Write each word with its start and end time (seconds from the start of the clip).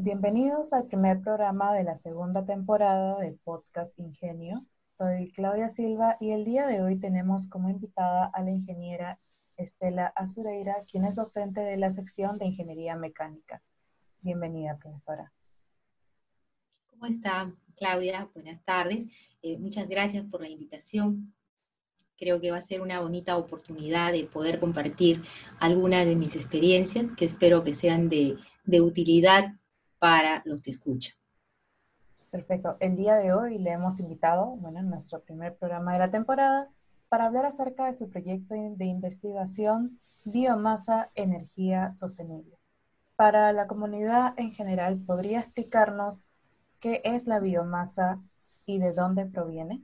Bienvenidos 0.00 0.72
al 0.72 0.86
primer 0.86 1.20
programa 1.22 1.74
de 1.74 1.82
la 1.82 1.96
segunda 1.96 2.46
temporada 2.46 3.18
del 3.18 3.34
podcast 3.34 3.98
Ingenio. 3.98 4.60
Soy 4.96 5.32
Claudia 5.32 5.68
Silva 5.70 6.14
y 6.20 6.30
el 6.30 6.44
día 6.44 6.68
de 6.68 6.80
hoy 6.80 7.00
tenemos 7.00 7.48
como 7.48 7.68
invitada 7.68 8.30
a 8.32 8.42
la 8.44 8.52
ingeniera 8.52 9.18
Estela 9.56 10.06
Azureira, 10.14 10.76
quien 10.88 11.04
es 11.04 11.16
docente 11.16 11.62
de 11.62 11.76
la 11.78 11.90
sección 11.90 12.38
de 12.38 12.46
Ingeniería 12.46 12.94
Mecánica. 12.94 13.60
Bienvenida, 14.22 14.78
profesora. 14.78 15.32
¿Cómo 16.86 17.06
está, 17.06 17.52
Claudia? 17.74 18.30
Buenas 18.34 18.62
tardes. 18.64 19.04
Eh, 19.42 19.58
muchas 19.58 19.88
gracias 19.88 20.24
por 20.26 20.42
la 20.42 20.48
invitación. 20.48 21.34
Creo 22.16 22.40
que 22.40 22.52
va 22.52 22.58
a 22.58 22.62
ser 22.62 22.82
una 22.82 23.00
bonita 23.00 23.36
oportunidad 23.36 24.12
de 24.12 24.22
poder 24.26 24.60
compartir 24.60 25.24
algunas 25.58 26.06
de 26.06 26.14
mis 26.14 26.36
experiencias 26.36 27.10
que 27.16 27.24
espero 27.24 27.64
que 27.64 27.74
sean 27.74 28.08
de, 28.08 28.36
de 28.64 28.80
utilidad 28.80 29.57
para 29.98 30.42
los 30.44 30.62
que 30.62 30.70
escuchan. 30.70 31.14
Perfecto. 32.30 32.76
El 32.80 32.96
día 32.96 33.14
de 33.14 33.32
hoy 33.32 33.58
le 33.58 33.70
hemos 33.70 34.00
invitado, 34.00 34.56
bueno, 34.56 34.80
en 34.80 34.90
nuestro 34.90 35.20
primer 35.20 35.56
programa 35.56 35.94
de 35.94 35.98
la 36.00 36.10
temporada, 36.10 36.68
para 37.08 37.26
hablar 37.26 37.46
acerca 37.46 37.86
de 37.86 37.96
su 37.96 38.10
proyecto 38.10 38.54
de 38.54 38.84
investigación 38.84 39.98
Biomasa, 40.26 41.06
Energía 41.14 41.90
Sostenible. 41.92 42.58
Para 43.16 43.52
la 43.52 43.66
comunidad 43.66 44.34
en 44.36 44.52
general, 44.52 45.02
¿podría 45.06 45.40
explicarnos 45.40 46.18
qué 46.80 47.00
es 47.04 47.26
la 47.26 47.40
biomasa 47.40 48.20
y 48.66 48.78
de 48.78 48.92
dónde 48.92 49.24
proviene? 49.24 49.82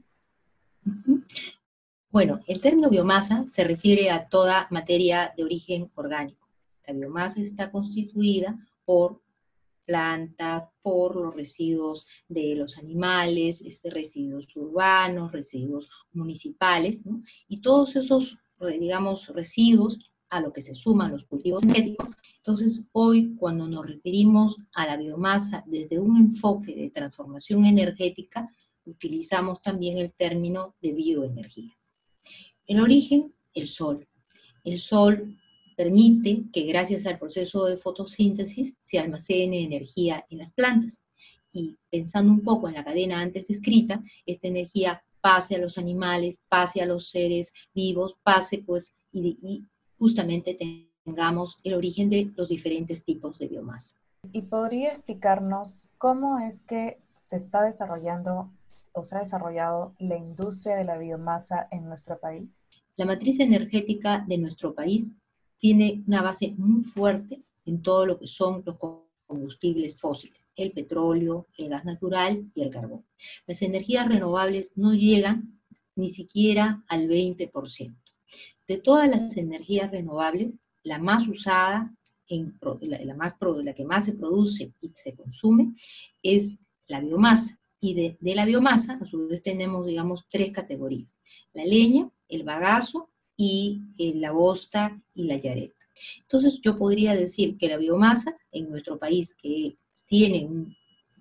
Bueno, 2.11 2.39
el 2.47 2.61
término 2.61 2.89
biomasa 2.89 3.45
se 3.47 3.63
refiere 3.63 4.11
a 4.11 4.29
toda 4.29 4.67
materia 4.69 5.33
de 5.35 5.43
origen 5.43 5.91
orgánico. 5.95 6.47
La 6.85 6.93
biomasa 6.93 7.41
está 7.41 7.71
constituida 7.71 8.55
por 8.85 9.19
plantas, 9.85 10.63
por 10.81 11.15
los 11.15 11.35
residuos 11.35 12.05
de 12.27 12.55
los 12.55 12.77
animales, 12.77 13.61
este, 13.61 13.89
residuos 13.89 14.55
urbanos, 14.55 15.31
residuos 15.31 15.89
municipales, 16.11 17.03
y 17.47 17.61
todos 17.61 17.95
esos, 17.95 18.37
digamos, 18.79 19.27
residuos 19.29 20.11
a 20.29 20.41
lo 20.41 20.51
que 20.51 20.61
se 20.61 20.75
suman 20.75 21.11
los 21.11 21.25
cultivos 21.25 21.63
energéticos. 21.63 22.09
Entonces, 22.37 22.87
hoy, 22.91 23.35
cuando 23.35 23.67
nos 23.67 23.85
referimos 23.85 24.57
a 24.73 24.85
la 24.85 24.97
biomasa 24.97 25.63
desde 25.65 25.99
un 25.99 26.17
enfoque 26.17 26.75
de 26.75 26.89
transformación 26.89 27.65
energética, 27.65 28.49
utilizamos 28.85 29.61
también 29.61 29.97
el 29.97 30.13
término 30.13 30.75
de 30.81 30.93
bioenergía. 30.93 31.77
El 32.67 32.81
origen, 32.81 33.33
el 33.53 33.67
sol. 33.67 34.07
El 34.63 34.79
sol 34.79 35.37
permite 35.75 36.43
que 36.51 36.63
gracias 36.63 37.05
al 37.05 37.19
proceso 37.19 37.65
de 37.65 37.77
fotosíntesis 37.77 38.73
se 38.81 38.99
almacene 38.99 39.63
energía 39.63 40.25
en 40.29 40.39
las 40.39 40.53
plantas. 40.53 41.03
Y 41.51 41.77
pensando 41.89 42.31
un 42.31 42.41
poco 42.41 42.67
en 42.67 42.75
la 42.75 42.83
cadena 42.83 43.21
antes 43.21 43.47
descrita, 43.47 44.03
esta 44.25 44.47
energía 44.47 45.03
pase 45.21 45.55
a 45.55 45.59
los 45.59 45.77
animales, 45.77 46.39
pase 46.49 46.81
a 46.81 46.85
los 46.85 47.09
seres 47.09 47.53
vivos, 47.73 48.17
pase 48.23 48.59
pues 48.59 48.95
y, 49.11 49.65
justamente 49.97 50.57
tengamos 51.03 51.57
el 51.63 51.73
origen 51.73 52.09
de 52.09 52.31
los 52.35 52.49
diferentes 52.49 53.05
tipos 53.05 53.39
de 53.39 53.47
biomasa. 53.47 53.95
¿Y 54.31 54.41
podría 54.41 54.93
explicarnos 54.93 55.89
cómo 55.97 56.39
es 56.39 56.61
que 56.61 56.97
se 57.07 57.37
está 57.37 57.63
desarrollando 57.63 58.51
o 58.91 59.03
se 59.03 59.15
ha 59.15 59.21
desarrollado 59.21 59.95
la 59.99 60.17
industria 60.17 60.75
de 60.75 60.85
la 60.85 60.97
biomasa 60.97 61.67
en 61.71 61.85
nuestro 61.85 62.19
país? 62.19 62.67
La 62.97 63.05
matriz 63.05 63.39
energética 63.39 64.23
de 64.27 64.37
nuestro 64.37 64.73
país 64.73 65.11
tiene 65.57 66.03
una 66.07 66.21
base 66.21 66.53
muy 66.57 66.83
fuerte 66.83 67.43
en 67.65 67.81
todo 67.81 68.05
lo 68.05 68.19
que 68.19 68.27
son 68.27 68.63
los 68.65 68.77
combustibles 69.25 69.97
fósiles, 69.97 70.47
el 70.55 70.71
petróleo, 70.71 71.47
el 71.57 71.69
gas 71.69 71.85
natural 71.85 72.51
y 72.53 72.61
el 72.61 72.69
carbón. 72.69 73.05
Las 73.47 73.61
energías 73.61 74.07
renovables 74.07 74.69
no 74.75 74.93
llegan 74.93 75.59
ni 75.95 76.09
siquiera 76.09 76.83
al 76.87 77.07
20%. 77.07 77.95
De 78.67 78.77
todas 78.77 79.09
las 79.09 79.37
energías 79.37 79.91
renovables, 79.91 80.59
la 80.83 80.99
más 80.99 81.27
usada, 81.27 81.95
en, 82.27 82.57
la, 82.81 83.15
más, 83.15 83.35
la 83.63 83.73
que 83.73 83.85
más 83.85 84.05
se 84.05 84.13
produce 84.13 84.73
y 84.81 84.91
se 84.95 85.13
consume, 85.13 85.75
es 86.23 86.59
la 86.87 86.99
biomasa. 86.99 87.59
Y 87.79 87.93
de, 87.93 88.17
de 88.19 88.35
la 88.35 88.45
biomasa, 88.45 88.97
a 89.01 89.05
su 89.05 89.27
vez 89.27 89.43
tenemos, 89.43 89.85
digamos, 89.85 90.25
tres 90.29 90.51
categorías. 90.51 91.15
La 91.53 91.65
leña, 91.65 92.09
el 92.27 92.43
bagazo 92.43 93.09
y 93.37 93.81
eh, 93.97 94.13
la 94.15 94.31
bosta 94.31 95.01
y 95.13 95.23
la 95.23 95.37
yareta. 95.37 95.75
Entonces 96.21 96.59
yo 96.61 96.77
podría 96.77 97.15
decir 97.15 97.57
que 97.57 97.69
la 97.69 97.77
biomasa 97.77 98.35
en 98.51 98.69
nuestro 98.69 98.97
país, 98.97 99.35
que 99.35 99.77
tiene 100.05 100.49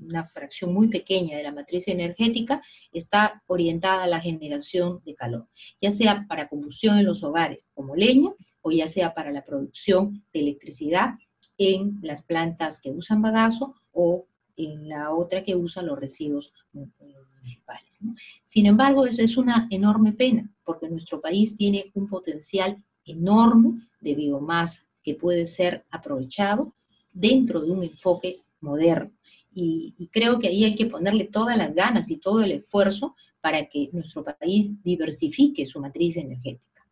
una 0.00 0.26
fracción 0.26 0.72
muy 0.72 0.88
pequeña 0.88 1.36
de 1.36 1.42
la 1.42 1.52
matriz 1.52 1.88
energética, 1.88 2.62
está 2.92 3.42
orientada 3.46 4.04
a 4.04 4.08
la 4.08 4.20
generación 4.20 5.00
de 5.04 5.14
calor, 5.14 5.48
ya 5.80 5.92
sea 5.92 6.26
para 6.28 6.48
combustión 6.48 6.98
en 6.98 7.06
los 7.06 7.22
hogares 7.22 7.68
como 7.74 7.94
leña 7.94 8.32
o 8.62 8.70
ya 8.70 8.88
sea 8.88 9.14
para 9.14 9.30
la 9.30 9.44
producción 9.44 10.24
de 10.32 10.40
electricidad 10.40 11.14
en 11.58 11.98
las 12.02 12.24
plantas 12.24 12.80
que 12.80 12.90
usan 12.90 13.22
bagazo 13.22 13.74
o 13.92 14.26
en 14.56 14.88
la 14.88 15.12
otra 15.12 15.44
que 15.44 15.54
usa 15.54 15.82
los 15.82 15.98
residuos 15.98 16.52
municipales. 16.72 18.00
Sin 18.44 18.66
embargo, 18.66 19.06
eso 19.06 19.22
es 19.22 19.36
una 19.36 19.68
enorme 19.70 20.12
pena, 20.12 20.50
porque 20.64 20.88
nuestro 20.88 21.20
país 21.20 21.56
tiene 21.56 21.90
un 21.94 22.08
potencial 22.08 22.82
enorme 23.04 23.86
de 24.00 24.14
biomasa 24.14 24.82
que 25.02 25.14
puede 25.14 25.46
ser 25.46 25.84
aprovechado 25.90 26.74
dentro 27.12 27.60
de 27.60 27.70
un 27.70 27.82
enfoque 27.82 28.40
moderno. 28.60 29.12
Y, 29.52 29.94
y, 29.98 30.08
creo 30.08 30.38
que 30.38 30.48
ahí 30.48 30.64
hay 30.64 30.74
que 30.74 30.86
ponerle 30.86 31.26
todas 31.26 31.56
las 31.56 31.74
ganas 31.74 32.10
y 32.10 32.16
todo 32.16 32.42
el 32.42 32.52
esfuerzo 32.52 33.14
para 33.40 33.66
que 33.66 33.90
nuestro 33.92 34.24
país 34.24 34.82
diversifique 34.82 35.66
su 35.66 35.78
matriz 35.78 36.16
energética. 36.16 36.82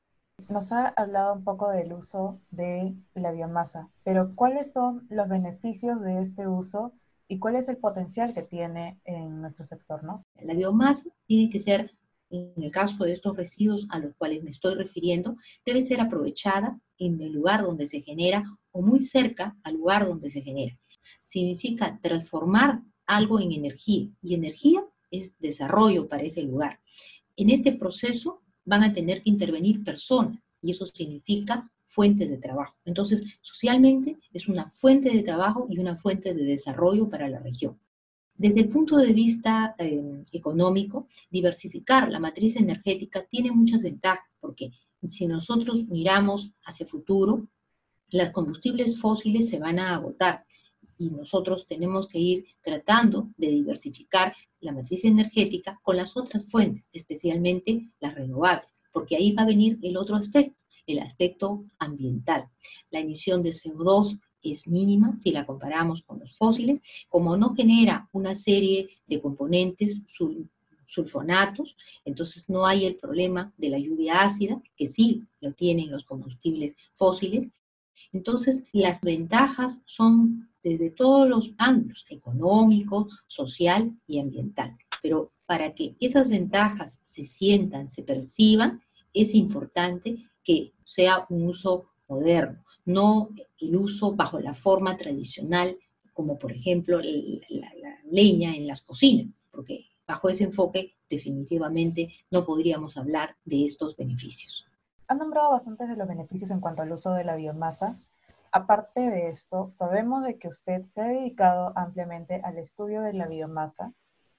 Nos 0.51 0.73
ha 0.73 0.89
hablado 0.89 1.35
un 1.35 1.45
poco 1.45 1.71
del 1.71 1.93
uso 1.93 2.41
de 2.51 2.95
la 3.15 3.33
biomasa, 3.33 3.89
pero 4.05 4.35
¿cuáles 4.35 4.73
son 4.73 5.07
los 5.09 5.29
beneficios 5.29 6.01
de 6.03 6.21
este 6.21 6.47
uso 6.47 6.93
y 7.29 7.39
cuál 7.39 7.57
es 7.57 7.69
el 7.69 7.79
potencial 7.79 8.35
que 8.35 8.43
tiene 8.43 9.01
en 9.05 9.41
nuestro 9.41 9.65
sector, 9.65 10.05
¿no? 10.05 10.21
La 10.43 10.53
biomasa 10.53 11.09
tiene 11.27 11.51
que 11.51 11.61
ser, 11.61 11.93
en 12.33 12.63
el 12.63 12.71
caso 12.71 13.05
de 13.05 13.13
estos 13.13 13.37
residuos 13.37 13.87
a 13.91 13.99
los 13.99 14.15
cuales 14.17 14.43
me 14.43 14.51
estoy 14.51 14.75
refiriendo, 14.75 15.37
debe 15.65 15.83
ser 15.83 16.01
aprovechada 16.01 16.81
en 16.99 17.21
el 17.21 17.33
lugar 17.33 17.63
donde 17.63 17.87
se 17.87 18.01
genera 18.01 18.43
o 18.71 18.83
muy 18.83 19.01
cerca 19.01 19.57
al 19.63 19.75
lugar 19.75 20.07
donde 20.07 20.31
se 20.31 20.41
genera. 20.41 20.79
Significa 21.25 22.01
transformar 22.03 22.83
algo 23.07 23.39
en 23.39 23.53
energía 23.53 24.09
y 24.23 24.35
energía 24.35 24.85
es 25.11 25.39
desarrollo 25.39 26.09
para 26.09 26.23
ese 26.23 26.43
lugar. 26.43 26.81
En 27.37 27.51
este 27.51 27.73
proceso 27.73 28.43
van 28.65 28.83
a 28.83 28.93
tener 28.93 29.23
que 29.23 29.31
intervenir 29.31 29.85
personas 29.85 30.43
y 30.63 30.71
eso 30.71 30.87
significa 30.87 31.71
fuentes 31.87 32.31
de 32.31 32.39
trabajo. 32.39 32.75
Entonces, 32.87 33.25
socialmente 33.43 34.17
es 34.33 34.49
una 34.49 34.71
fuente 34.71 35.11
de 35.11 35.23
trabajo 35.23 35.67
y 35.69 35.79
una 35.79 35.97
fuente 35.97 36.33
de 36.33 36.45
desarrollo 36.45 37.11
para 37.11 37.29
la 37.29 37.41
región. 37.41 37.79
Desde 38.35 38.61
el 38.61 38.69
punto 38.69 38.97
de 38.97 39.13
vista 39.13 39.75
eh, 39.79 40.23
económico, 40.33 41.07
diversificar 41.31 42.11
la 42.11 42.19
matriz 42.19 42.57
energética 42.57 43.25
tiene 43.25 43.51
muchas 43.51 43.83
ventajas, 43.83 44.27
porque 44.41 44.71
si 45.09 45.27
nosotros 45.27 45.89
miramos 45.89 46.53
hacia 46.65 46.87
futuro, 46.87 47.47
los 48.11 48.31
combustibles 48.31 48.99
fósiles 48.99 49.49
se 49.49 49.59
van 49.59 49.79
a 49.79 49.95
agotar 49.95 50.45
y 50.99 51.11
nosotros 51.11 51.67
tenemos 51.67 52.07
que 52.07 52.19
ir 52.19 52.47
tratando 52.63 53.31
de 53.37 53.49
diversificar 53.49 54.35
la 54.61 54.73
matriz 54.73 55.05
energética 55.05 55.81
con 55.83 55.97
las 55.97 56.17
otras 56.17 56.47
fuentes, 56.47 56.89
especialmente 56.93 57.89
las 58.01 58.15
renovables, 58.15 58.69
porque 58.93 59.17
ahí 59.17 59.33
va 59.33 59.43
a 59.43 59.47
venir 59.47 59.79
el 59.83 59.97
otro 59.97 60.17
aspecto 60.17 60.57
el 60.87 60.99
aspecto 61.01 61.65
ambiental. 61.79 62.49
La 62.91 63.01
emisión 63.01 63.43
de 63.43 63.51
CO2 63.51 64.21
es 64.51 64.67
mínima 64.67 65.17
si 65.17 65.31
la 65.31 65.47
comparamos 65.47 66.03
con 66.03 66.19
los 66.19 66.37
fósiles, 66.37 66.83
como 67.09 67.37
no 67.37 67.55
genera 67.55 68.09
una 68.13 68.35
serie 68.35 68.89
de 69.07 69.21
componentes 69.21 70.03
sulfonatos, 70.87 71.77
entonces 72.05 72.49
no 72.49 72.67
hay 72.67 72.87
el 72.87 72.97
problema 72.97 73.53
de 73.57 73.71
la 73.71 73.79
lluvia 73.79 74.23
ácida, 74.23 74.61
que 74.77 74.87
sí 74.87 75.23
lo 75.41 75.53
tienen 75.53 75.91
los 75.91 76.05
combustibles 76.05 76.75
fósiles. 76.97 77.49
Entonces, 78.13 78.65
las 78.73 79.01
ventajas 79.01 79.81
son 79.85 80.51
desde 80.63 80.91
todos 80.91 81.29
los 81.29 81.55
ángulos, 81.59 82.05
económico, 82.11 83.09
social 83.27 83.93
y 84.07 84.19
ambiental. 84.19 84.77
Pero 85.03 85.33
para 85.47 85.75
que 85.75 85.97
esas 86.01 86.29
ventajas 86.29 86.99
se 87.03 87.25
sientan, 87.25 87.89
se 87.89 88.03
perciban, 88.03 88.81
es 89.13 89.35
importante 89.35 90.17
que 90.45 90.73
sea 90.85 91.27
un 91.29 91.49
uso 91.49 91.87
moderno, 92.09 92.62
no 92.85 93.31
el 93.59 93.77
uso 93.77 94.15
bajo 94.15 94.41
la 94.41 94.55
forma 94.55 94.97
tradicional, 94.97 95.77
como 96.13 96.39
por 96.39 96.53
ejemplo 96.53 97.01
la, 97.01 97.73
leña 98.11 98.55
en 98.55 98.67
las 98.67 98.83
cocinas, 98.83 99.33
porque 99.51 99.87
bajo 100.07 100.29
ese 100.29 100.45
enfoque 100.45 100.95
definitivamente 101.09 102.13
no 102.31 102.45
podríamos 102.45 102.97
hablar 102.97 103.37
de 103.45 103.65
estos 103.65 103.97
beneficios. 103.97 104.67
Han 105.09 105.19
nombrado 105.19 105.51
bastantes 105.51 105.89
de 105.89 105.97
los 105.97 106.09
beneficios 106.09 106.51
en 106.51 106.61
cuanto 106.61 106.83
al 106.83 106.93
uso 106.93 107.13
de 107.15 107.25
la 107.25 107.37
biomasa, 107.37 107.97
Aparte 108.55 109.01
de 109.01 109.29
esto, 109.29 109.71
sabemos 109.71 110.25
de 110.25 110.39
que 110.39 110.49
usted 110.49 110.83
se 110.83 111.01
ha 111.01 111.05
dedicado 111.05 111.73
ampliamente 111.75 112.43
al 112.45 112.59
estudio 112.59 113.01
de 113.01 113.15
la 113.15 113.27
biomasa 113.27 113.95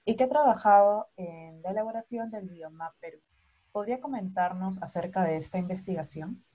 y 0.05 0.15
que 0.15 0.25
ha 0.25 0.29
trabajado 0.29 1.07
en 1.17 1.63
la 1.63 1.71
elaboración 1.71 2.29
del 2.29 2.47
Biomap 2.47 2.93
Perú. 2.99 3.17
¿Podría 3.71 3.99
comentarnos 4.01 4.83
acerca 4.83 5.23
de 5.23 5.37
esta 5.37 5.57
investigación? 5.57 6.45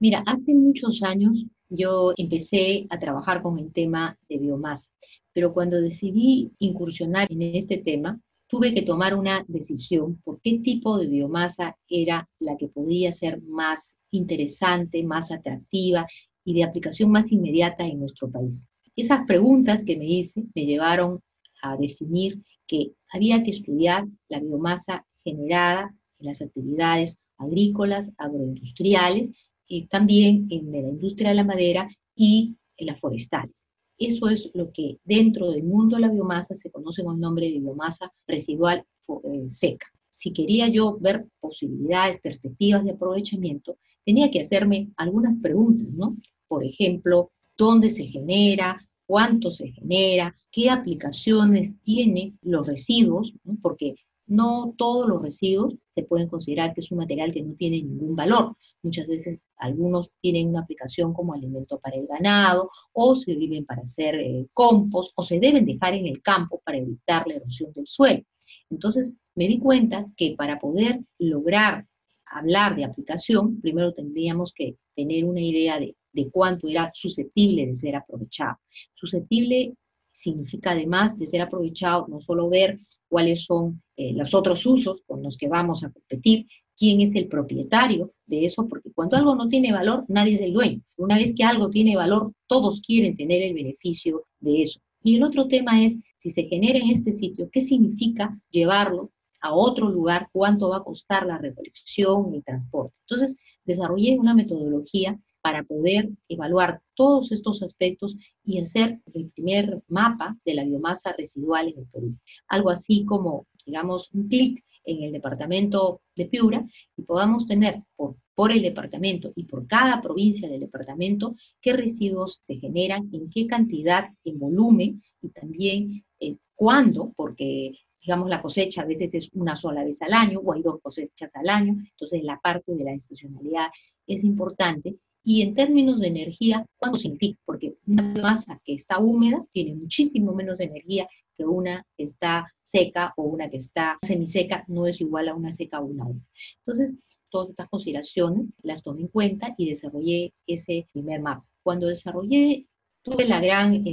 Mira, 0.00 0.22
hace 0.26 0.54
muchos 0.54 1.02
años 1.02 1.46
yo 1.68 2.12
empecé 2.16 2.86
a 2.88 3.00
trabajar 3.00 3.42
con 3.42 3.58
el 3.58 3.72
tema 3.72 4.16
de 4.28 4.38
biomasa, 4.38 4.92
pero 5.32 5.52
cuando 5.52 5.80
decidí 5.80 6.52
incursionar 6.60 7.26
en 7.30 7.42
este 7.42 7.78
tema, 7.78 8.20
tuve 8.46 8.72
que 8.72 8.82
tomar 8.82 9.16
una 9.16 9.44
decisión 9.48 10.20
por 10.22 10.40
qué 10.40 10.60
tipo 10.60 10.98
de 10.98 11.08
biomasa 11.08 11.76
era 11.88 12.28
la 12.38 12.56
que 12.56 12.68
podía 12.68 13.10
ser 13.10 13.42
más 13.42 13.96
interesante, 14.12 15.02
más 15.02 15.32
atractiva 15.32 16.06
y 16.44 16.54
de 16.54 16.62
aplicación 16.62 17.10
más 17.10 17.32
inmediata 17.32 17.84
en 17.84 17.98
nuestro 17.98 18.30
país. 18.30 18.68
Esas 18.94 19.26
preguntas 19.26 19.82
que 19.84 19.96
me 19.96 20.06
hice 20.06 20.44
me 20.54 20.64
llevaron 20.64 21.20
a 21.60 21.76
definir 21.76 22.40
que 22.68 22.92
había 23.12 23.42
que 23.42 23.50
estudiar 23.50 24.06
la 24.28 24.38
biomasa 24.38 25.04
generada 25.24 25.92
en 26.20 26.26
las 26.26 26.40
actividades 26.40 27.18
agrícolas, 27.36 28.10
agroindustriales, 28.16 29.30
y 29.68 29.86
también 29.86 30.46
en 30.50 30.72
la 30.72 30.78
industria 30.78 31.30
de 31.30 31.36
la 31.36 31.44
madera 31.44 31.88
y 32.16 32.56
en 32.76 32.86
las 32.86 33.00
forestales. 33.00 33.66
Eso 33.98 34.28
es 34.28 34.50
lo 34.54 34.72
que 34.72 34.98
dentro 35.04 35.50
del 35.50 35.64
mundo 35.64 35.96
de 35.96 36.02
la 36.02 36.10
biomasa 36.10 36.54
se 36.54 36.70
conoce 36.70 37.04
con 37.04 37.16
el 37.16 37.20
nombre 37.20 37.46
de 37.46 37.58
biomasa 37.58 38.12
residual 38.26 38.84
eh, 39.08 39.50
seca. 39.50 39.86
Si 40.10 40.32
quería 40.32 40.68
yo 40.68 40.98
ver 40.98 41.26
posibilidades, 41.40 42.20
perspectivas 42.20 42.84
de 42.84 42.92
aprovechamiento, 42.92 43.76
tenía 44.04 44.30
que 44.30 44.40
hacerme 44.40 44.88
algunas 44.96 45.36
preguntas, 45.36 45.88
¿no? 45.92 46.16
Por 46.48 46.64
ejemplo, 46.64 47.30
¿dónde 47.56 47.90
se 47.90 48.04
genera? 48.04 48.88
cuánto 49.08 49.50
se 49.50 49.72
genera, 49.72 50.34
qué 50.52 50.68
aplicaciones 50.68 51.80
tiene 51.82 52.34
los 52.42 52.66
residuos, 52.66 53.34
porque 53.62 53.94
no 54.28 54.74
todos 54.76 55.08
los 55.08 55.22
residuos 55.22 55.74
se 55.90 56.02
pueden 56.02 56.28
considerar 56.28 56.74
que 56.74 56.80
es 56.80 56.90
un 56.92 56.98
material 56.98 57.32
que 57.32 57.42
no 57.42 57.54
tiene 57.54 57.82
ningún 57.82 58.14
valor. 58.14 58.56
Muchas 58.82 59.08
veces 59.08 59.48
algunos 59.56 60.12
tienen 60.20 60.48
una 60.48 60.60
aplicación 60.60 61.12
como 61.12 61.34
alimento 61.34 61.80
para 61.80 61.96
el 61.96 62.06
ganado, 62.06 62.70
o 62.92 63.16
se 63.16 63.34
sirven 63.34 63.64
para 63.64 63.82
hacer 63.82 64.14
eh, 64.16 64.46
compost, 64.52 65.12
o 65.16 65.22
se 65.22 65.40
deben 65.40 65.66
dejar 65.66 65.94
en 65.94 66.06
el 66.06 66.22
campo 66.22 66.60
para 66.64 66.78
evitar 66.78 67.26
la 67.26 67.34
erosión 67.34 67.72
del 67.72 67.86
suelo. 67.86 68.22
Entonces 68.70 69.16
me 69.34 69.48
di 69.48 69.58
cuenta 69.58 70.06
que 70.16 70.34
para 70.36 70.58
poder 70.58 71.00
lograr 71.18 71.86
hablar 72.26 72.76
de 72.76 72.84
aplicación, 72.84 73.60
primero 73.60 73.94
tendríamos 73.94 74.52
que 74.52 74.76
tener 74.94 75.24
una 75.24 75.40
idea 75.40 75.80
de 75.80 75.96
de 76.12 76.30
cuánto 76.30 76.68
era 76.68 76.90
susceptible 76.94 77.66
de 77.66 77.74
ser 77.74 77.96
aprovechado. 77.96 78.58
Susceptible 78.94 79.74
significa 80.18 80.72
además 80.72 81.16
de 81.16 81.26
ser 81.26 81.42
aprovechado 81.42 82.06
no 82.08 82.20
solo 82.20 82.48
ver 82.48 82.80
cuáles 83.08 83.44
son 83.44 83.82
eh, 83.96 84.12
los 84.12 84.34
otros 84.34 84.66
usos 84.66 85.02
con 85.06 85.22
los 85.22 85.36
que 85.36 85.48
vamos 85.48 85.84
a 85.84 85.90
competir, 85.90 86.46
quién 86.76 87.00
es 87.00 87.14
el 87.14 87.28
propietario 87.28 88.12
de 88.26 88.44
eso, 88.44 88.66
porque 88.68 88.92
cuando 88.92 89.16
algo 89.16 89.34
no 89.36 89.48
tiene 89.48 89.72
valor, 89.72 90.04
nadie 90.08 90.34
es 90.34 90.40
el 90.40 90.52
dueño. 90.52 90.80
Una 90.96 91.16
vez 91.16 91.34
que 91.36 91.44
algo 91.44 91.70
tiene 91.70 91.96
valor, 91.96 92.32
todos 92.46 92.80
quieren 92.80 93.16
tener 93.16 93.42
el 93.42 93.54
beneficio 93.54 94.24
de 94.40 94.62
eso. 94.62 94.80
Y 95.02 95.16
el 95.16 95.22
otro 95.22 95.46
tema 95.46 95.82
es, 95.84 95.98
si 96.18 96.30
se 96.30 96.44
genera 96.44 96.78
en 96.78 96.90
este 96.90 97.12
sitio, 97.12 97.48
¿qué 97.52 97.60
significa 97.60 98.36
llevarlo 98.50 99.12
a 99.40 99.54
otro 99.54 99.88
lugar? 99.88 100.28
¿Cuánto 100.32 100.70
va 100.70 100.78
a 100.78 100.84
costar 100.84 101.26
la 101.26 101.38
recolección 101.38 102.34
y 102.34 102.42
transporte? 102.42 102.94
Entonces, 103.08 103.36
desarrollé 103.64 104.18
una 104.18 104.34
metodología 104.34 105.18
para 105.48 105.64
poder 105.64 106.10
evaluar 106.28 106.82
todos 106.94 107.32
estos 107.32 107.62
aspectos 107.62 108.18
y 108.44 108.60
hacer 108.60 109.00
el 109.14 109.30
primer 109.30 109.82
mapa 109.88 110.36
de 110.44 110.52
la 110.52 110.62
biomasa 110.62 111.14
residual 111.16 111.68
en 111.68 111.78
el 111.78 111.86
Perú. 111.86 112.18
Algo 112.48 112.68
así 112.68 113.06
como, 113.06 113.46
digamos, 113.64 114.10
un 114.12 114.28
clic 114.28 114.62
en 114.84 115.04
el 115.04 115.12
departamento 115.12 116.02
de 116.14 116.26
Piura 116.26 116.66
y 116.98 117.00
podamos 117.00 117.46
tener 117.46 117.82
por, 117.96 118.16
por 118.34 118.52
el 118.52 118.60
departamento 118.60 119.32
y 119.34 119.44
por 119.44 119.66
cada 119.66 120.02
provincia 120.02 120.50
del 120.50 120.60
departamento 120.60 121.34
qué 121.62 121.72
residuos 121.72 122.42
se 122.46 122.56
generan, 122.56 123.08
en 123.14 123.30
qué 123.30 123.46
cantidad, 123.46 124.10
en 124.24 124.38
volumen 124.38 125.02
y 125.22 125.30
también 125.30 126.04
eh, 126.20 126.36
cuándo, 126.54 127.14
porque 127.16 127.72
digamos, 128.02 128.28
la 128.28 128.42
cosecha 128.42 128.82
a 128.82 128.86
veces 128.86 129.14
es 129.14 129.30
una 129.32 129.56
sola 129.56 129.82
vez 129.82 130.02
al 130.02 130.12
año 130.12 130.40
o 130.40 130.52
hay 130.52 130.60
dos 130.60 130.78
cosechas 130.82 131.34
al 131.36 131.48
año, 131.48 131.74
entonces 131.90 132.22
la 132.22 132.38
parte 132.38 132.74
de 132.74 132.84
la 132.84 132.92
estacionalidad 132.92 133.68
es 134.06 134.24
importante 134.24 134.96
y 135.22 135.42
en 135.42 135.54
términos 135.54 136.00
de 136.00 136.08
energía, 136.08 136.64
¿cuánto 136.76 136.98
significa? 136.98 137.38
Porque 137.44 137.76
una 137.86 138.02
masa 138.02 138.60
que 138.64 138.74
está 138.74 138.98
húmeda 138.98 139.44
tiene 139.52 139.74
muchísimo 139.74 140.32
menos 140.32 140.60
energía 140.60 141.08
que 141.36 141.44
una 141.44 141.86
que 141.96 142.04
está 142.04 142.52
seca 142.62 143.12
o 143.16 143.22
una 143.22 143.48
que 143.48 143.58
está 143.58 143.98
semiseca, 144.02 144.64
no 144.68 144.86
es 144.86 145.00
igual 145.00 145.28
a 145.28 145.34
una 145.34 145.52
seca 145.52 145.80
o 145.80 145.84
una 145.84 146.04
húmeda. 146.06 146.26
Entonces, 146.58 146.96
todas 147.30 147.50
estas 147.50 147.68
consideraciones 147.68 148.52
las 148.62 148.82
tomé 148.82 149.02
en 149.02 149.08
cuenta 149.08 149.54
y 149.56 149.70
desarrollé 149.70 150.32
ese 150.46 150.88
primer 150.92 151.20
mapa. 151.20 151.44
Cuando 151.62 151.86
desarrollé, 151.86 152.66
tuve 153.02 153.26
la 153.26 153.40
gran 153.40 153.84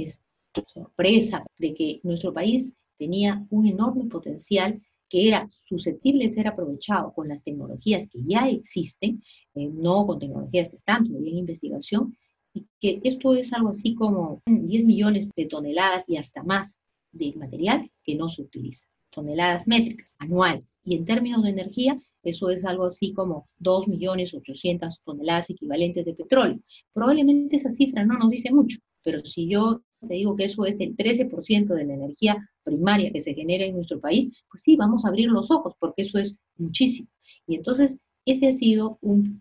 sorpresa 0.72 1.44
de 1.58 1.74
que 1.74 2.00
nuestro 2.02 2.32
país 2.32 2.74
tenía 2.98 3.46
un 3.50 3.66
enorme 3.66 4.06
potencial 4.06 4.80
que 5.08 5.28
era 5.28 5.48
susceptible 5.54 6.26
de 6.26 6.32
ser 6.32 6.48
aprovechado 6.48 7.12
con 7.12 7.28
las 7.28 7.42
tecnologías 7.42 8.08
que 8.08 8.20
ya 8.26 8.48
existen, 8.48 9.22
eh, 9.54 9.68
no 9.72 10.06
con 10.06 10.18
tecnologías 10.18 10.68
que 10.68 10.76
están 10.76 11.06
todavía 11.06 11.32
en 11.32 11.38
investigación, 11.38 12.16
y 12.52 12.66
que 12.80 13.00
esto 13.04 13.34
es 13.34 13.52
algo 13.52 13.68
así 13.70 13.94
como 13.94 14.42
10 14.46 14.84
millones 14.84 15.28
de 15.36 15.46
toneladas 15.46 16.08
y 16.08 16.16
hasta 16.16 16.42
más 16.42 16.78
de 17.12 17.34
material 17.34 17.90
que 18.02 18.14
no 18.14 18.28
se 18.28 18.42
utiliza, 18.42 18.88
toneladas 19.10 19.66
métricas 19.66 20.14
anuales. 20.18 20.78
Y 20.84 20.94
en 20.96 21.04
términos 21.04 21.42
de 21.42 21.50
energía, 21.50 22.00
eso 22.22 22.50
es 22.50 22.64
algo 22.64 22.86
así 22.86 23.12
como 23.12 23.48
2 23.58 23.88
millones 23.88 24.34
800 24.34 25.02
toneladas 25.04 25.50
equivalentes 25.50 26.04
de 26.04 26.14
petróleo. 26.14 26.60
Probablemente 26.92 27.56
esa 27.56 27.70
cifra 27.70 28.04
no 28.04 28.18
nos 28.18 28.30
dice 28.30 28.50
mucho, 28.50 28.78
pero 29.06 29.24
si 29.24 29.48
yo 29.48 29.82
te 30.00 30.14
digo 30.14 30.34
que 30.34 30.46
eso 30.46 30.66
es 30.66 30.80
el 30.80 30.96
13% 30.96 31.68
de 31.68 31.84
la 31.84 31.94
energía 31.94 32.50
primaria 32.64 33.12
que 33.12 33.20
se 33.20 33.34
genera 33.34 33.64
en 33.64 33.76
nuestro 33.76 34.00
país, 34.00 34.36
pues 34.50 34.64
sí, 34.64 34.74
vamos 34.74 35.04
a 35.04 35.10
abrir 35.10 35.28
los 35.28 35.52
ojos, 35.52 35.74
porque 35.78 36.02
eso 36.02 36.18
es 36.18 36.40
muchísimo. 36.56 37.08
Y 37.46 37.54
entonces, 37.54 38.00
ese 38.24 38.48
ha 38.48 38.52
sido 38.52 38.98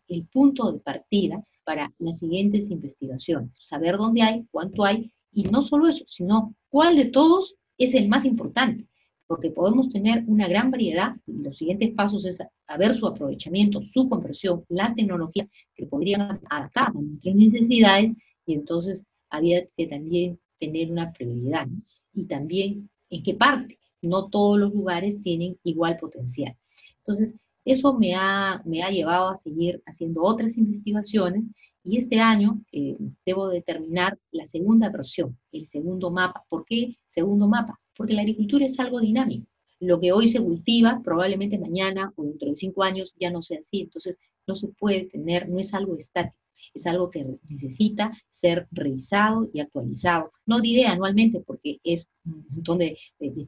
el 0.08 0.28
punto 0.28 0.72
de 0.72 0.80
partida 0.82 1.44
para 1.64 1.92
las 1.98 2.20
siguientes 2.20 2.70
investigaciones. 2.70 3.50
Saber 3.60 3.98
dónde 3.98 4.22
hay, 4.22 4.46
cuánto 4.52 4.86
hay, 4.86 5.12
y 5.34 5.42
no 5.46 5.64
solo 5.64 5.88
eso, 5.88 6.06
sino 6.08 6.54
cuál 6.70 6.96
de 6.96 7.06
todos 7.06 7.56
es 7.80 7.96
el 7.96 8.08
más 8.08 8.24
importante, 8.24 8.88
porque 9.26 9.50
podemos 9.50 9.90
tener 9.90 10.26
una 10.28 10.48
gran 10.48 10.70
variedad 10.70 11.16
y 11.26 11.42
los 11.42 11.58
siguientes 11.58 11.92
pasos 11.96 12.24
es 12.26 12.40
a 12.40 12.78
ver 12.78 12.94
su 12.94 13.08
aprovechamiento, 13.08 13.82
su 13.82 14.08
compresión, 14.08 14.64
las 14.70 14.94
tecnologías 14.94 15.48
que 15.74 15.88
podrían 15.88 16.40
adaptarse 16.52 17.00
a 17.00 17.02
nuestras 17.02 17.34
necesidades 17.34 18.12
y 18.46 18.54
entonces 18.54 19.08
había 19.36 19.66
que 19.76 19.88
también 19.88 20.40
tener 20.60 20.92
una 20.92 21.12
prioridad. 21.12 21.68
Y 22.14 22.26
también 22.26 22.90
en 23.10 23.24
qué 23.24 23.34
parte. 23.34 23.80
No 24.02 24.30
todos 24.30 24.60
los 24.60 24.74
lugares 24.74 25.22
tienen 25.22 25.58
igual 25.64 25.98
potencial. 25.98 26.56
Entonces, 27.00 27.36
eso 27.64 27.94
me 27.94 28.14
ha, 28.14 28.62
me 28.66 28.84
ha 28.84 28.90
llevado 28.90 29.30
a 29.30 29.38
seguir 29.38 29.82
haciendo 29.86 30.22
otras 30.22 30.58
investigaciones 30.58 31.44
y 31.84 31.98
este 31.98 32.20
año 32.20 32.62
eh, 32.72 32.98
debo 33.26 33.48
determinar 33.50 34.18
la 34.32 34.46
segunda 34.46 34.90
versión, 34.90 35.38
el 35.52 35.66
segundo 35.66 36.12
mapa. 36.12 36.46
¿Por 36.50 36.66
qué 36.66 36.98
segundo 37.08 37.48
mapa? 37.48 37.80
Porque 37.96 38.14
la 38.14 38.22
agricultura 38.22 38.66
es 38.66 38.80
algo 38.80 39.00
dinámico. 39.00 39.48
Lo 39.80 40.00
que 40.00 40.12
hoy 40.12 40.28
se 40.28 40.42
cultiva, 40.42 41.02
probablemente 41.04 41.58
mañana 41.58 42.14
o 42.16 42.24
dentro 42.24 42.50
de 42.50 42.56
cinco 42.56 42.84
años 42.84 43.14
ya 43.20 43.32
no 43.32 43.42
sea 43.42 43.60
así. 43.60 43.82
Entonces, 43.82 44.18
no 44.48 44.56
se 44.56 44.68
puede 44.68 45.06
tener, 45.06 45.50
no 45.50 45.60
es 45.60 45.74
algo 45.74 45.98
estático 45.98 46.45
es 46.74 46.86
algo 46.86 47.10
que 47.10 47.26
necesita 47.48 48.12
ser 48.30 48.68
revisado 48.72 49.50
y 49.54 49.60
actualizado. 49.60 50.32
No 50.46 50.60
diré 50.60 50.86
anualmente 50.86 51.42
porque 51.42 51.80
es 51.84 52.08
un 52.26 52.46
montón 52.50 52.80
de, 52.80 52.98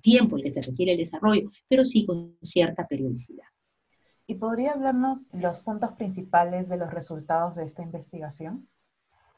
tiempo 0.02 0.38
el 0.38 0.44
que 0.44 0.52
se 0.52 0.62
requiere 0.62 0.94
el 0.94 0.98
desarrollo, 0.98 1.52
pero 1.68 1.86
sí 1.86 2.06
con 2.06 2.38
cierta 2.42 2.88
periodicidad. 2.88 3.46
¿Y 4.26 4.36
podría 4.36 4.74
hablarnos 4.74 5.20
los 5.34 5.56
puntos 5.58 5.94
principales 5.94 6.68
de 6.68 6.78
los 6.78 6.94
resultados 6.94 7.56
de 7.56 7.64
esta 7.64 7.82
investigación? 7.82 8.68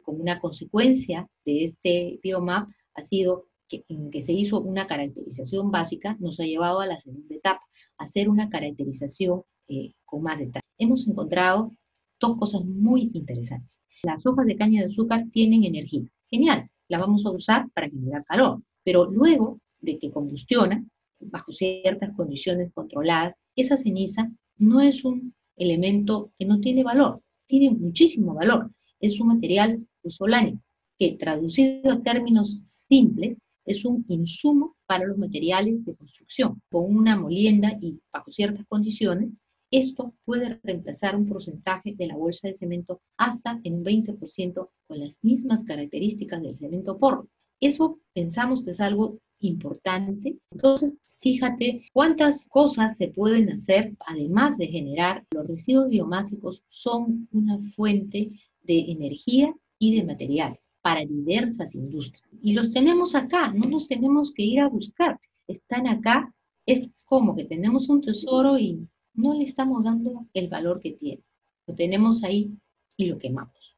Como 0.03 0.19
una 0.19 0.39
consecuencia 0.39 1.29
de 1.45 1.63
este 1.63 2.19
biomap 2.23 2.69
ha 2.95 3.01
sido 3.03 3.45
que, 3.67 3.85
en 3.88 4.09
que 4.09 4.23
se 4.23 4.33
hizo 4.33 4.59
una 4.59 4.88
caracterización 4.88 5.69
básica, 5.69 6.17
nos 6.19 6.39
ha 6.39 6.43
llevado 6.43 6.79
a 6.79 6.88
la 6.88 6.99
segunda 6.99 7.35
etapa, 7.35 7.61
hacer 7.99 8.29
una 8.29 8.49
caracterización 8.49 9.43
eh, 9.67 9.93
con 10.05 10.23
más 10.23 10.39
detalle. 10.39 10.65
Hemos 10.79 11.07
encontrado 11.07 11.71
dos 12.19 12.38
cosas 12.38 12.63
muy 12.65 13.11
interesantes. 13.13 13.81
Las 14.03 14.25
hojas 14.25 14.45
de 14.45 14.55
caña 14.55 14.81
de 14.81 14.88
azúcar 14.88 15.25
tienen 15.31 15.63
energía. 15.63 16.09
Genial, 16.29 16.69
la 16.88 16.99
vamos 16.99 17.25
a 17.25 17.31
usar 17.31 17.69
para 17.73 17.89
generar 17.89 18.23
calor. 18.25 18.61
Pero 18.83 19.05
luego 19.05 19.59
de 19.81 19.97
que 19.97 20.11
combustiona, 20.11 20.83
bajo 21.19 21.51
ciertas 21.51 22.15
condiciones 22.15 22.71
controladas, 22.73 23.35
esa 23.55 23.77
ceniza 23.77 24.31
no 24.57 24.81
es 24.81 25.03
un 25.03 25.33
elemento 25.55 26.31
que 26.38 26.45
no 26.45 26.59
tiene 26.59 26.83
valor, 26.83 27.21
tiene 27.45 27.71
muchísimo 27.71 28.33
valor. 28.33 28.71
Es 28.99 29.19
un 29.19 29.27
material 29.27 29.85
puzolánico, 30.01 30.61
que 30.97 31.11
traducido 31.13 31.91
a 31.91 32.01
términos 32.01 32.61
simples 32.88 33.38
es 33.65 33.85
un 33.85 34.03
insumo 34.07 34.75
para 34.88 35.05
los 35.05 35.17
materiales 35.17 35.85
de 35.85 35.95
construcción. 35.95 36.61
Con 36.71 36.95
una 36.95 37.15
molienda 37.15 37.77
y 37.81 37.99
bajo 38.11 38.31
ciertas 38.31 38.65
condiciones, 38.67 39.29
esto 39.71 40.13
puede 40.25 40.59
reemplazar 40.63 41.15
un 41.15 41.27
porcentaje 41.27 41.93
de 41.95 42.07
la 42.07 42.15
bolsa 42.15 42.47
de 42.47 42.53
cemento 42.53 43.01
hasta 43.17 43.59
en 43.63 43.75
un 43.75 43.85
20% 43.85 44.69
con 44.88 44.99
las 44.99 45.11
mismas 45.21 45.63
características 45.63 46.41
del 46.41 46.57
cemento 46.57 46.97
porro. 46.97 47.27
Eso 47.59 47.99
pensamos 48.13 48.63
que 48.63 48.71
es 48.71 48.79
algo 48.79 49.19
importante. 49.39 50.38
Entonces, 50.51 50.97
fíjate 51.21 51.85
cuántas 51.93 52.47
cosas 52.47 52.97
se 52.97 53.09
pueden 53.09 53.51
hacer, 53.51 53.95
además 54.07 54.57
de 54.57 54.67
generar. 54.67 55.25
Los 55.31 55.47
residuos 55.47 55.89
biomásicos 55.89 56.63
son 56.67 57.27
una 57.31 57.59
fuente 57.75 58.31
de 58.63 58.79
energía 58.91 59.53
y 59.77 59.95
de 59.95 60.03
materiales 60.03 60.59
para 60.81 61.05
diversas 61.05 61.75
industrias. 61.75 62.23
Y 62.41 62.53
los 62.53 62.71
tenemos 62.71 63.15
acá, 63.15 63.53
no 63.53 63.67
los 63.67 63.88
tenemos 63.88 64.31
que 64.33 64.43
ir 64.43 64.61
a 64.61 64.69
buscar. 64.69 65.19
Están 65.47 65.88
acá, 65.88 66.33
es 66.65 66.89
como 67.05 67.35
que 67.35 67.45
tenemos 67.45 67.89
un 67.89 68.01
tesoro 68.01 68.57
y 68.57 68.88
no 69.19 69.33
le 69.33 69.43
estamos 69.43 69.83
dando 69.83 70.25
el 70.33 70.47
valor 70.47 70.79
que 70.79 70.91
tiene. 70.91 71.23
Lo 71.67 71.75
tenemos 71.75 72.23
ahí 72.23 72.57
y 72.95 73.05
lo 73.07 73.17
quemamos. 73.19 73.77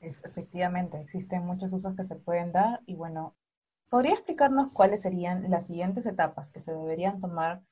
efectivamente, 0.00 1.00
existen 1.00 1.44
muchos 1.44 1.72
usos 1.72 1.94
que 1.94 2.04
se 2.04 2.16
pueden 2.16 2.52
dar 2.52 2.80
y 2.86 2.94
bueno, 2.94 3.34
¿podría 3.90 4.12
explicarnos 4.12 4.72
cuáles 4.72 5.02
serían 5.02 5.50
las 5.50 5.66
siguientes 5.66 6.06
etapas 6.06 6.50
que 6.50 6.60
se 6.60 6.74
deberían 6.74 7.20
tomar 7.20 7.62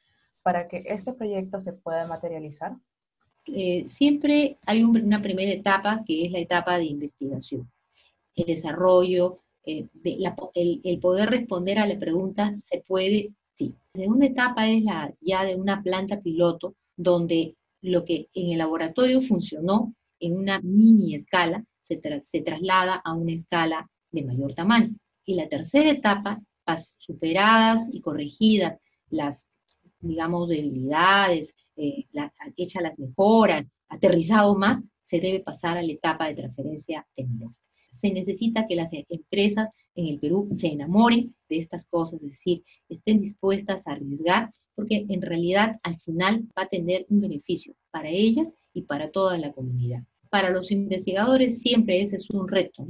para 0.43 0.69
que 0.69 0.79
este 0.87 1.13
proyecto 1.13 1.61
se 1.61 1.73
pueda 1.73 2.07
materializar? 2.07 2.77
Eh, 3.47 3.85
siempre 3.89 4.59
hay 4.67 4.85
una 4.85 5.23
primera 5.23 5.51
etapa 5.51 6.05
que 6.07 6.27
es 6.27 6.33
la 6.33 6.39
etapa 6.39 6.79
de 6.79 6.85
investigación, 6.85 7.71
el 8.37 8.47
desarrollo, 8.47 9.41
eh, 9.65 9.89
el, 10.05 10.81
el, 10.85 11.01
poder 11.01 11.31
responder 11.31 11.79
a 11.79 11.87
la 11.87 11.99
pregunta, 11.99 12.55
¿se 12.65 12.81
puede 12.81 13.33
Sí. 13.61 13.75
Segunda 13.93 14.25
etapa 14.25 14.71
es 14.71 14.83
la 14.85 15.13
ya 15.21 15.45
de 15.45 15.55
una 15.55 15.83
planta 15.83 16.23
piloto, 16.23 16.77
donde 16.97 17.57
lo 17.83 18.07
que 18.07 18.29
en 18.33 18.53
el 18.53 18.59
laboratorio 18.59 19.21
funcionó 19.21 19.95
en 20.19 20.39
una 20.39 20.63
mini 20.63 21.15
escala 21.15 21.63
se, 21.83 22.01
se 22.25 22.41
traslada 22.41 23.03
a 23.05 23.13
una 23.13 23.33
escala 23.33 23.87
de 24.13 24.25
mayor 24.25 24.55
tamaño. 24.55 24.95
Y 25.27 25.35
la 25.35 25.47
tercera 25.51 25.91
etapa, 25.91 26.41
superadas 26.97 27.91
y 27.93 28.01
corregidas 28.01 28.79
las, 29.11 29.47
digamos, 29.99 30.49
debilidades, 30.49 31.55
eh, 31.77 32.07
hechas 32.57 32.83
las 32.83 32.99
mejoras, 32.99 33.69
aterrizado 33.91 34.57
más, 34.57 34.87
se 35.03 35.21
debe 35.21 35.41
pasar 35.41 35.77
a 35.77 35.83
la 35.83 35.93
etapa 35.93 36.29
de 36.29 36.35
transferencia 36.37 37.07
tecnológica 37.15 37.70
se 37.93 38.13
necesita 38.13 38.67
que 38.67 38.77
las 38.77 38.91
empresas 38.93 39.69
en 39.95 40.07
el 40.07 40.19
Perú 40.19 40.49
se 40.53 40.69
enamoren 40.69 41.35
de 41.49 41.59
estas 41.59 41.87
cosas, 41.87 42.23
es 42.23 42.31
decir, 42.31 42.63
estén 42.89 43.21
dispuestas 43.21 43.87
a 43.87 43.93
arriesgar, 43.93 44.51
porque 44.75 45.05
en 45.09 45.21
realidad 45.21 45.79
al 45.83 45.99
final 46.01 46.49
va 46.57 46.63
a 46.63 46.69
tener 46.69 47.07
un 47.11 47.21
beneficio 47.21 47.75
para 47.91 48.09
ellas 48.09 48.49
y 48.73 48.83
para 48.83 49.11
toda 49.11 49.37
la 49.39 49.53
comunidad. 49.53 50.05
Para 50.31 50.51
los 50.51 50.71
investigadores 50.71 51.61
siempre 51.61 52.01
ese 52.01 52.17
es 52.17 52.31
un 52.31 52.47
reto. 52.47 52.87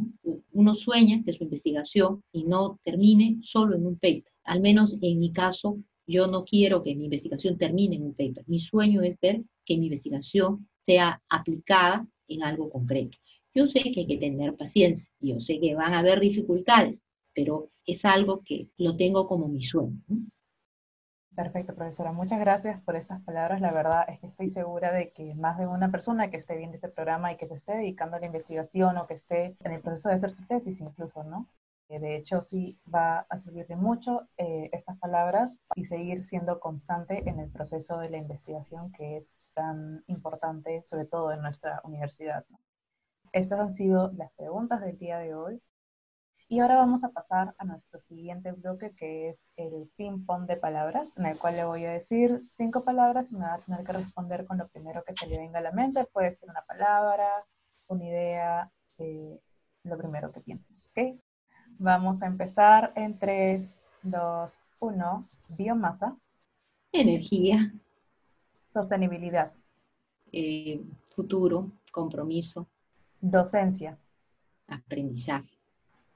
Uno 0.53 0.75
sueña 0.75 1.23
que 1.25 1.33
su 1.33 1.45
investigación 1.45 2.23
y 2.33 2.45
no 2.45 2.79
termine 2.85 3.39
solo 3.41 3.77
en 3.77 3.87
un 3.87 3.97
paper. 3.97 4.31
Al 4.45 4.61
menos 4.61 4.99
en 5.01 5.19
mi 5.19 5.33
caso, 5.33 5.79
yo 6.07 6.27
no 6.27 6.45
quiero 6.45 6.83
que 6.83 6.95
mi 6.95 7.05
investigación 7.05 7.57
termine 7.57 7.97
en 7.97 8.03
un 8.03 8.15
paper. 8.15 8.45
Mi 8.47 8.59
sueño 8.59 9.01
es 9.03 9.19
ver 9.21 9.43
que 9.65 9.79
mi 9.79 9.87
investigación 9.87 10.69
sea 10.83 11.23
aplicada 11.29 12.07
en 12.29 12.43
algo 12.43 12.69
concreto. 12.69 13.17
Yo 13.55 13.67
sé 13.67 13.81
que 13.83 14.01
hay 14.01 14.07
que 14.07 14.19
tener 14.19 14.57
paciencia, 14.57 15.13
yo 15.21 15.41
sé 15.41 15.59
que 15.61 15.75
van 15.75 15.93
a 15.93 15.99
haber 15.99 16.21
dificultades, 16.21 17.03
pero 17.35 17.71
es 17.85 18.05
algo 18.05 18.43
que 18.45 18.71
lo 18.77 18.97
tengo 18.97 19.27
como 19.27 19.49
mi 19.49 19.63
sueño. 19.63 20.01
Perfecto, 21.35 21.75
profesora. 21.75 22.13
Muchas 22.13 22.39
gracias 22.39 22.83
por 22.85 22.97
estas 22.97 23.23
palabras. 23.23 23.61
La 23.61 23.73
verdad 23.73 24.05
es 24.09 24.21
que 24.21 24.27
estoy 24.27 24.51
segura 24.51 24.93
de 24.93 25.11
que 25.13 25.35
más 25.35 25.59
de 25.59 25.67
una 25.67 25.91
persona 25.91 26.31
que 26.31 26.37
esté 26.37 26.57
viendo 26.57 26.75
este 26.75 26.89
programa 26.89 27.33
y 27.33 27.37
que 27.37 27.47
se 27.47 27.55
esté 27.55 27.77
dedicando 27.77 28.17
a 28.17 28.21
la 28.21 28.27
investigación 28.27 28.97
o 28.99 29.07
que 29.07 29.15
esté 29.15 29.57
en 29.65 29.73
el 29.73 29.81
proceso 29.81 30.09
de 30.09 30.17
hacer 30.17 30.31
su 30.33 30.45
tesis 30.47 30.81
incluso, 30.81 31.25
¿no? 31.25 31.49
De 31.99 32.15
hecho, 32.15 32.41
sí 32.41 32.79
va 32.93 33.27
a 33.29 33.37
servirle 33.39 33.75
mucho 33.75 34.29
eh, 34.39 34.71
estas 34.73 34.97
palabras 34.99 35.59
y 35.75 35.87
seguir 35.87 36.25
siendo 36.25 36.61
constante 36.61 37.29
en 37.29 37.41
el 37.41 37.51
proceso 37.51 37.99
de 37.99 38.11
la 38.11 38.19
investigación 38.19 38.93
que 38.93 39.17
es 39.17 39.43
tan 39.55 40.05
importante, 40.07 40.85
sobre 40.87 41.07
todo 41.07 41.33
en 41.33 41.43
nuestra 41.43 41.81
universidad. 41.83 42.45
¿no? 42.49 42.60
Estas 43.33 43.61
han 43.61 43.75
sido 43.75 44.11
las 44.13 44.35
preguntas 44.35 44.81
del 44.81 44.97
día 44.97 45.19
de 45.19 45.35
hoy. 45.35 45.61
Y 46.49 46.59
ahora 46.59 46.79
vamos 46.79 47.05
a 47.05 47.11
pasar 47.11 47.55
a 47.59 47.65
nuestro 47.65 48.01
siguiente 48.01 48.51
bloque, 48.51 48.91
que 48.99 49.29
es 49.29 49.47
el 49.57 49.89
ping-pong 49.97 50.47
de 50.47 50.57
palabras, 50.57 51.17
en 51.17 51.27
el 51.27 51.39
cual 51.39 51.55
le 51.55 51.65
voy 51.65 51.85
a 51.85 51.93
decir 51.93 52.41
cinco 52.57 52.85
palabras 52.85 53.31
y 53.31 53.37
me 53.37 53.43
va 53.43 53.55
a 53.55 53.59
tener 53.59 53.87
que 53.87 53.93
responder 53.93 54.45
con 54.47 54.59
lo 54.59 54.67
primero 54.67 55.05
que 55.05 55.15
se 55.15 55.29
le 55.29 55.39
venga 55.39 55.61
a 55.61 55.63
la 55.63 55.71
mente. 55.71 56.01
Puede 56.13 56.33
ser 56.33 56.51
una 56.51 56.61
palabra, 56.67 57.29
una 57.89 58.05
idea, 58.05 58.69
eh, 58.99 59.39
lo 59.85 59.97
primero 59.97 60.29
que 60.33 60.41
piensen. 60.41 60.77
¿okay? 60.91 61.15
Vamos 61.79 62.21
a 62.21 62.27
empezar 62.27 62.93
en 62.97 63.17
3, 63.17 63.87
2, 64.03 64.71
1. 64.81 65.25
Biomasa. 65.57 66.17
Energía. 66.91 67.73
Sostenibilidad. 68.73 69.53
Eh, 70.33 70.83
futuro, 71.11 71.71
compromiso. 71.93 72.67
Docencia. 73.21 73.99
Aprendizaje. 74.67 75.59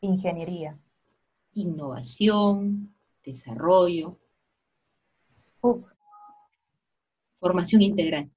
Ingeniería. 0.00 0.78
Innovación, 1.54 2.94
desarrollo. 3.24 4.18
Formación 7.40 7.82
integral. 7.82 8.30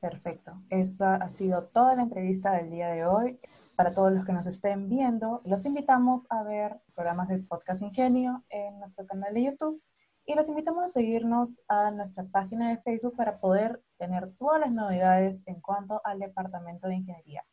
Perfecto. 0.00 0.60
Esta 0.68 1.14
ha 1.14 1.28
sido 1.28 1.64
toda 1.68 1.94
la 1.94 2.02
entrevista 2.02 2.52
del 2.52 2.70
día 2.70 2.88
de 2.88 3.06
hoy. 3.06 3.38
Para 3.76 3.94
todos 3.94 4.12
los 4.12 4.24
que 4.24 4.32
nos 4.32 4.46
estén 4.46 4.88
viendo, 4.88 5.40
los 5.44 5.64
invitamos 5.64 6.26
a 6.28 6.42
ver 6.42 6.80
programas 6.94 7.28
del 7.28 7.46
Podcast 7.46 7.82
Ingenio 7.82 8.42
en 8.48 8.80
nuestro 8.80 9.06
canal 9.06 9.32
de 9.32 9.44
YouTube 9.44 9.80
y 10.26 10.34
los 10.34 10.48
invitamos 10.48 10.84
a 10.84 10.88
seguirnos 10.88 11.62
a 11.68 11.90
nuestra 11.90 12.24
página 12.24 12.70
de 12.70 12.78
Facebook 12.78 13.14
para 13.16 13.32
poder 13.38 13.82
tener 14.02 14.26
todas 14.36 14.60
las 14.60 14.72
novedades 14.72 15.46
en 15.46 15.60
cuanto 15.60 16.00
al 16.02 16.18
Departamento 16.18 16.88
de 16.88 16.96
Ingeniería. 16.96 17.44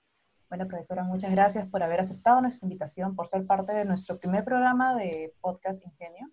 Bueno, 0.49 0.65
profesora, 0.67 1.03
muchas 1.03 1.29
gracias 1.31 1.69
por 1.69 1.83
haber 1.83 1.99
aceptado 1.99 2.41
nuestra 2.41 2.65
invitación, 2.65 3.15
por 3.15 3.27
ser 3.27 3.45
parte 3.45 3.71
de 3.71 3.85
nuestro 3.85 4.17
primer 4.17 4.43
programa 4.43 4.95
de 4.95 5.31
Podcast 5.41 5.85
Ingenio 5.85 6.27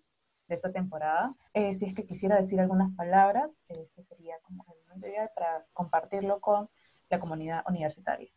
de 0.47 0.55
esta 0.55 0.71
temporada. 0.71 1.35
Eh, 1.53 1.75
si 1.75 1.85
es 1.85 1.95
que 1.95 2.03
quisiera 2.03 2.37
decir 2.37 2.59
algunas 2.59 2.95
palabras, 2.95 3.55
este 3.67 4.03
sería 4.05 4.33
como 4.41 4.65
el 4.67 4.79
momento 4.87 5.07
ideal 5.07 5.29
para 5.35 5.67
compartirlo 5.71 6.39
con 6.39 6.67
la 7.11 7.19
comunidad 7.19 7.61
universitaria. 7.69 8.31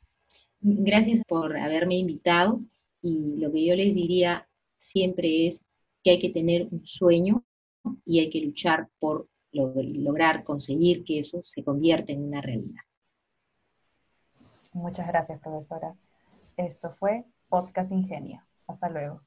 Gracias 0.60 1.22
por 1.26 1.56
haberme 1.56 1.94
invitado 1.94 2.60
y 3.00 3.38
lo 3.38 3.50
que 3.50 3.64
yo 3.64 3.74
les 3.74 3.94
diría 3.94 4.46
siempre 4.76 5.46
es 5.46 5.64
que 6.02 6.10
hay 6.10 6.18
que 6.18 6.28
tener 6.28 6.68
un 6.70 6.84
sueño 6.84 7.42
y 8.04 8.18
hay 8.18 8.28
que 8.28 8.42
luchar 8.42 8.90
por 8.98 9.30
lograr 9.52 10.44
conseguir 10.44 11.04
que 11.04 11.20
eso 11.20 11.40
se 11.42 11.62
convierta 11.64 12.12
en 12.12 12.24
una 12.24 12.40
realidad. 12.40 12.82
Muchas 14.72 15.08
gracias, 15.08 15.40
profesora. 15.40 15.94
Esto 16.56 16.90
fue 16.90 17.24
Podcast 17.48 17.90
Ingenio. 17.90 18.42
Hasta 18.66 18.88
luego. 18.88 19.22